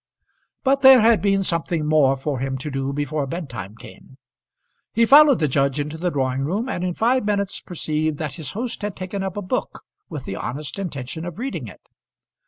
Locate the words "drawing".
6.09-6.41